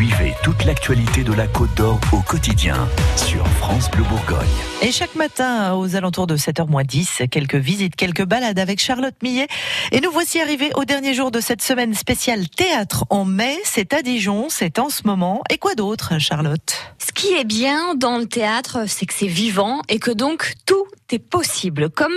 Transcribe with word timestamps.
Suivez 0.00 0.34
toute 0.42 0.64
l'actualité 0.64 1.24
de 1.24 1.34
la 1.34 1.46
Côte 1.46 1.74
d'Or 1.76 2.00
au 2.12 2.20
quotidien 2.22 2.88
sur 3.16 3.46
France 3.58 3.90
Bleu 3.90 4.02
Bourgogne. 4.04 4.48
Et 4.80 4.92
chaque 4.92 5.14
matin, 5.14 5.74
aux 5.74 5.94
alentours 5.94 6.26
de 6.26 6.38
7h10, 6.38 7.28
quelques 7.28 7.56
visites, 7.56 7.96
quelques 7.96 8.24
balades 8.24 8.58
avec 8.58 8.80
Charlotte 8.80 9.14
Millet. 9.22 9.46
Et 9.92 10.00
nous 10.00 10.10
voici 10.10 10.40
arrivés 10.40 10.70
au 10.74 10.86
dernier 10.86 11.12
jour 11.12 11.30
de 11.30 11.40
cette 11.40 11.60
semaine 11.60 11.92
spéciale 11.92 12.48
théâtre 12.48 13.04
en 13.10 13.26
mai. 13.26 13.58
C'est 13.64 13.92
à 13.92 14.00
Dijon, 14.00 14.46
c'est 14.48 14.78
en 14.78 14.88
ce 14.88 15.02
moment. 15.04 15.42
Et 15.50 15.58
quoi 15.58 15.74
d'autre, 15.74 16.18
Charlotte? 16.18 16.94
Ce 16.96 17.12
qui 17.12 17.34
est 17.34 17.44
bien 17.44 17.94
dans 17.94 18.16
le 18.16 18.24
théâtre, 18.24 18.84
c'est 18.86 19.04
que 19.04 19.12
c'est 19.12 19.26
vivant 19.26 19.82
et 19.90 19.98
que 19.98 20.10
donc 20.10 20.54
tout 20.64 20.86
est 21.12 21.18
possible, 21.18 21.90
comme 21.90 22.14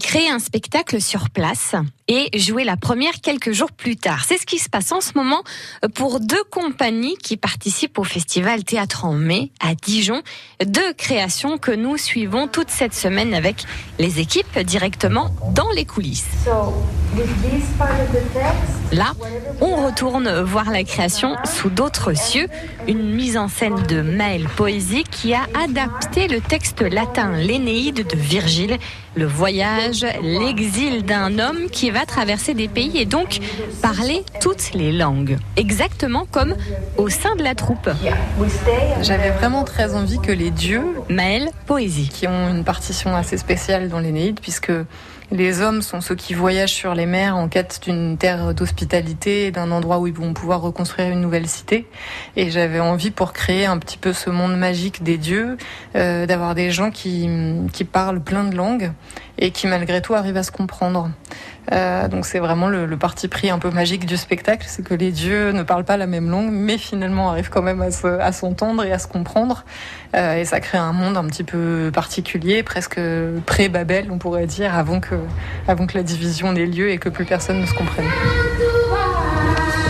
créer 0.00 0.28
un 0.28 0.38
spectacle 0.38 1.00
sur 1.00 1.30
place 1.30 1.74
et 2.08 2.38
jouer 2.38 2.64
la 2.64 2.76
première 2.76 3.20
quelques 3.22 3.52
jours 3.52 3.72
plus 3.72 3.96
tard. 3.96 4.24
C'est 4.26 4.36
ce 4.36 4.44
qui 4.44 4.58
se 4.58 4.68
passe 4.68 4.92
en 4.92 5.00
ce 5.00 5.12
moment 5.14 5.42
pour 5.94 6.20
deux 6.20 6.44
compagnies 6.50 7.16
qui 7.24 7.36
participent 7.36 7.98
au 7.98 8.04
festival 8.04 8.62
Théâtre 8.62 9.06
en 9.06 9.14
mai 9.14 9.50
à 9.58 9.74
Dijon. 9.74 10.22
Deux 10.64 10.92
créations 10.92 11.58
que 11.58 11.72
nous 11.72 11.96
suivons 11.96 12.46
toute 12.46 12.70
cette 12.70 12.94
semaine 12.94 13.34
avec 13.34 13.64
les 13.98 14.20
équipes 14.20 14.58
directement 14.60 15.34
dans 15.52 15.70
les 15.70 15.86
coulisses. 15.86 16.28
Là, 18.92 19.12
on 19.60 19.86
retourne 19.86 20.42
voir 20.42 20.70
la 20.70 20.84
création 20.84 21.36
sous 21.44 21.70
d'autres 21.70 22.14
cieux, 22.14 22.48
une 22.86 23.14
mise 23.14 23.36
en 23.36 23.48
scène 23.48 23.82
de 23.88 24.02
Maël 24.02 24.46
Poésie 24.56 25.04
qui 25.04 25.32
a 25.32 25.46
adapté 25.54 26.28
le 26.28 26.40
texte 26.40 26.82
latin 26.82 27.32
l'Énéide 27.32 28.06
de 28.06 28.16
Virgile, 28.16 28.78
le 29.14 29.26
voyage, 29.26 30.04
l'exil 30.22 31.04
d'un 31.04 31.38
homme 31.38 31.70
qui 31.70 31.90
va 31.90 32.04
traverser 32.04 32.54
des 32.54 32.68
pays 32.68 32.98
et 32.98 33.04
donc 33.04 33.38
parler 33.80 34.24
toutes 34.40 34.74
les 34.74 34.92
langues, 34.92 35.38
exactement 35.56 36.26
comme 36.30 36.54
au 36.96 37.08
sein 37.14 37.36
de 37.36 37.42
la 37.42 37.54
troupe. 37.54 37.88
J'avais 39.00 39.30
vraiment 39.30 39.64
très 39.64 39.94
envie 39.94 40.18
que 40.18 40.32
les 40.32 40.50
dieux, 40.50 40.84
Maël 41.08 41.50
Poésie, 41.66 42.08
qui 42.08 42.26
ont 42.26 42.48
une 42.48 42.64
partition 42.64 43.14
assez 43.14 43.38
spéciale 43.38 43.88
dans 43.88 44.00
l'Énéide, 44.00 44.40
puisque 44.40 44.72
les 45.30 45.60
hommes 45.60 45.82
sont 45.82 46.00
ceux 46.00 46.14
qui 46.14 46.34
voyagent 46.34 46.72
sur 46.72 46.94
les 46.94 47.06
mers 47.06 47.36
en 47.36 47.48
quête 47.48 47.80
d'une 47.84 48.16
terre 48.18 48.54
d'hospitalité, 48.54 49.50
d'un 49.50 49.70
endroit 49.70 49.98
où 49.98 50.06
ils 50.06 50.12
vont 50.12 50.34
pouvoir 50.34 50.60
reconstruire 50.60 51.08
une 51.08 51.20
nouvelle 51.20 51.48
cité. 51.48 51.88
Et 52.36 52.50
j'avais 52.50 52.80
envie, 52.80 53.10
pour 53.10 53.32
créer 53.32 53.66
un 53.66 53.78
petit 53.78 53.98
peu 53.98 54.12
ce 54.12 54.30
monde 54.30 54.56
magique 54.56 55.02
des 55.02 55.16
dieux, 55.16 55.56
euh, 55.96 56.26
d'avoir 56.26 56.54
des 56.54 56.70
gens 56.70 56.90
qui, 56.90 57.28
qui 57.72 57.84
parlent 57.84 58.20
plein 58.20 58.44
de 58.44 58.54
langues 58.54 58.92
et 59.38 59.50
qui 59.50 59.66
malgré 59.66 60.00
tout 60.00 60.14
arrivent 60.14 60.36
à 60.36 60.42
se 60.42 60.52
comprendre. 60.52 61.10
Euh, 61.72 62.08
donc 62.08 62.26
c'est 62.26 62.38
vraiment 62.38 62.68
le, 62.68 62.84
le, 62.84 62.96
parti 62.96 63.26
pris 63.26 63.50
un 63.50 63.58
peu 63.58 63.70
magique 63.70 64.04
du 64.04 64.16
spectacle, 64.18 64.66
c'est 64.68 64.84
que 64.84 64.94
les 64.94 65.10
dieux 65.10 65.50
ne 65.52 65.62
parlent 65.62 65.84
pas 65.84 65.96
la 65.96 66.06
même 66.06 66.30
langue, 66.30 66.50
mais 66.50 66.76
finalement 66.76 67.03
arrivent 67.28 67.50
quand 67.50 67.62
même 67.62 67.82
à 67.82 68.32
s'entendre 68.32 68.84
et 68.84 68.92
à 68.92 68.98
se 68.98 69.06
comprendre. 69.06 69.64
Euh, 70.14 70.36
et 70.36 70.44
ça 70.44 70.60
crée 70.60 70.78
un 70.78 70.92
monde 70.92 71.16
un 71.16 71.24
petit 71.24 71.44
peu 71.44 71.90
particulier, 71.92 72.62
presque 72.62 73.00
pré-Babel, 73.46 74.08
on 74.10 74.18
pourrait 74.18 74.46
dire, 74.46 74.74
avant 74.74 75.00
que, 75.00 75.16
avant 75.66 75.86
que 75.86 75.96
la 75.96 76.02
division 76.02 76.52
des 76.52 76.66
lieux 76.66 76.90
et 76.90 76.98
que 76.98 77.08
plus 77.08 77.24
personne 77.24 77.60
ne 77.60 77.66
se 77.66 77.74
comprenne. 77.74 78.06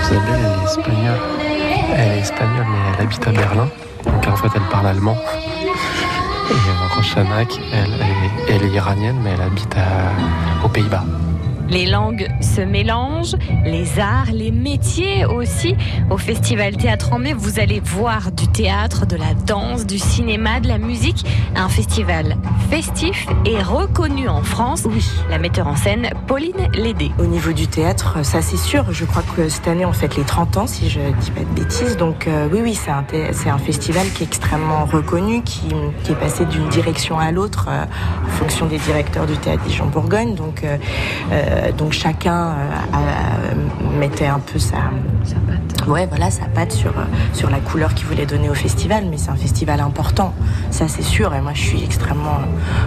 Isabelle, 0.02 0.34
elle 0.38 0.60
est 0.60 0.64
espagnole. 0.64 1.20
Elle 1.96 2.12
est 2.12 2.20
espagnole, 2.20 2.66
mais 2.68 2.78
elle 2.94 3.02
habite 3.02 3.26
à 3.26 3.30
Berlin. 3.32 3.68
Donc 4.04 4.26
en 4.26 4.36
fait, 4.36 4.48
elle 4.54 4.68
parle 4.70 4.86
allemand. 4.86 5.16
Et 6.50 6.94
Rochanak, 6.94 7.48
elle, 7.72 7.90
elle, 7.94 8.52
est, 8.52 8.54
elle 8.56 8.62
est 8.64 8.74
iranienne, 8.74 9.16
mais 9.22 9.30
elle 9.30 9.42
habite 9.42 9.74
à, 9.76 10.64
aux 10.64 10.68
Pays-Bas. 10.68 11.04
Les 11.70 11.86
langues 11.86 12.28
se 12.40 12.60
mélangent, 12.60 13.36
les 13.64 13.98
arts, 13.98 14.32
les 14.32 14.50
métiers 14.50 15.24
aussi. 15.24 15.74
Au 16.10 16.18
Festival 16.18 16.76
Théâtre 16.76 17.12
en 17.12 17.18
mai, 17.18 17.32
vous 17.32 17.58
allez 17.58 17.80
voir 17.80 18.32
du 18.32 18.46
théâtre, 18.48 19.06
de 19.06 19.16
la 19.16 19.34
danse, 19.46 19.86
du 19.86 19.98
cinéma, 19.98 20.60
de 20.60 20.68
la 20.68 20.78
musique. 20.78 21.24
Un 21.56 21.68
festival 21.68 22.36
festif 22.70 23.26
et 23.44 23.58
reconnu 23.62 24.28
en 24.28 24.42
France. 24.42 24.84
Oui. 24.86 25.04
La 25.30 25.38
metteur 25.38 25.66
en 25.66 25.76
scène, 25.76 26.10
Pauline 26.26 26.68
Lédé. 26.74 27.10
Au 27.18 27.26
niveau 27.26 27.52
du 27.52 27.66
théâtre, 27.66 28.24
ça 28.24 28.42
c'est 28.42 28.56
sûr. 28.56 28.92
Je 28.92 29.04
crois 29.04 29.22
que 29.36 29.48
cette 29.48 29.68
année, 29.68 29.86
on 29.86 29.92
fête 29.92 30.16
les 30.16 30.24
30 30.24 30.56
ans, 30.56 30.66
si 30.66 30.90
je 30.90 31.00
dis 31.20 31.30
pas 31.30 31.40
de 31.40 31.60
bêtises. 31.60 31.96
Donc 31.96 32.26
euh, 32.26 32.48
oui, 32.52 32.60
oui, 32.62 32.74
c'est 32.74 32.90
un, 32.90 33.04
un, 33.52 33.58
festival 33.58 34.06
qui 34.14 34.22
est 34.22 34.26
extrêmement 34.26 34.84
reconnu, 34.84 35.42
qui, 35.42 35.68
qui 36.02 36.12
est 36.12 36.16
passé 36.16 36.44
d'une 36.44 36.68
direction 36.68 37.18
à 37.18 37.30
l'autre 37.32 37.68
euh, 37.68 37.84
en 38.26 38.30
fonction 38.30 38.66
des 38.66 38.78
directeurs 38.78 39.26
du 39.26 39.36
théâtre 39.36 39.62
Dijon-Bourgogne. 39.64 40.34
Donc 40.34 40.64
euh, 40.64 40.76
donc 41.76 41.92
chacun 41.92 42.52
euh, 42.52 43.98
mettait 43.98 44.26
un 44.26 44.40
peu 44.40 44.58
sa. 44.58 44.76
Ouais, 45.86 46.06
voilà, 46.06 46.30
sa 46.30 46.46
patte 46.46 46.72
sur, 46.72 46.92
sur 47.32 47.50
la 47.50 47.60
couleur 47.60 47.94
qu'il 47.94 48.06
voulait 48.06 48.26
donner 48.26 48.48
au 48.48 48.54
festival. 48.54 49.04
Mais 49.10 49.18
c'est 49.18 49.30
un 49.30 49.36
festival 49.36 49.80
important, 49.80 50.34
ça 50.70 50.88
c'est 50.88 51.02
sûr. 51.02 51.34
Et 51.34 51.40
moi, 51.40 51.52
je 51.54 51.62
suis 51.62 51.84
extrêmement 51.84 52.38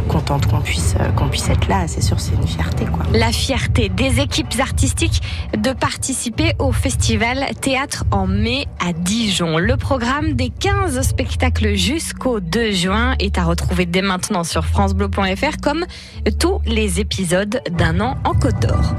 contente 0.08 0.48
qu'on 0.48 0.62
puisse, 0.62 0.96
qu'on 1.16 1.28
puisse 1.28 1.50
être 1.50 1.68
là. 1.68 1.88
C'est 1.88 2.02
sûr, 2.02 2.20
c'est 2.20 2.34
une 2.34 2.48
fierté. 2.48 2.86
Quoi. 2.86 3.06
La 3.14 3.32
fierté 3.32 3.90
des 3.90 4.20
équipes 4.20 4.54
artistiques 4.60 5.22
de 5.58 5.72
participer 5.72 6.54
au 6.60 6.72
festival 6.72 7.46
Théâtre 7.62 8.04
en 8.12 8.28
mai 8.28 8.66
à 8.80 8.94
Dijon. 8.94 9.58
Le 9.58 9.78
programme 9.78 10.34
des 10.34 10.50
15 10.50 11.02
spectacles 11.02 11.76
jusqu'au 11.76 12.40
2 12.40 12.72
juin 12.72 13.16
est 13.20 13.38
à 13.38 13.44
retrouver 13.44 13.86
dès 13.86 14.02
maintenant 14.02 14.44
sur 14.44 14.66
FranceBleu.fr 14.66 15.58
comme 15.62 15.86
tous 16.40 16.60
les 16.66 17.00
épisodes 17.00 17.62
d'un 17.72 18.00
an 18.00 18.16
en 18.24 18.34
Côte 18.34 18.60
d'Or. 18.62 18.96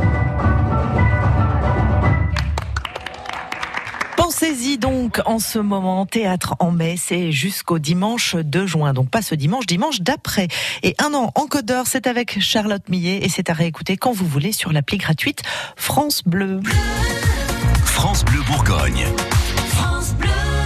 Pensez-y 4.29 4.77
donc 4.77 5.23
en 5.25 5.39
ce 5.39 5.59
moment, 5.59 6.05
théâtre 6.05 6.55
en 6.59 6.71
mai, 6.71 6.97
c'est 6.99 7.33
jusqu'au 7.33 7.79
dimanche 7.79 8.37
2 8.37 8.67
juin, 8.67 8.93
donc 8.93 9.09
pas 9.09 9.23
ce 9.23 9.35
dimanche, 9.35 9.65
dimanche 9.65 10.03
d'après. 10.03 10.49
Et 10.83 10.95
un 10.99 11.15
an 11.15 11.33
en 11.35 11.47
Côte 11.47 11.65
d'Or, 11.65 11.87
c'est 11.87 12.07
avec 12.07 12.39
Charlotte 12.39 12.87
Millet 12.91 13.21
et 13.23 13.31
c'est 13.31 13.49
à 13.49 13.55
réécouter 13.55 13.97
quand 13.97 14.13
vous 14.13 14.27
voulez 14.27 14.53
sur 14.53 14.71
l'appli 14.71 14.99
gratuite 14.99 15.41
France 15.77 16.23
Bleu. 16.27 16.61
France 17.87 18.23
Bleu 18.27 18.41
Bourgogne. 18.47 19.07
France 19.71 20.13
Bleu. 20.13 20.58